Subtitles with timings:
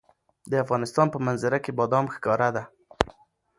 [0.51, 2.63] د افغانستان په منظره کې بادام ښکاره ده.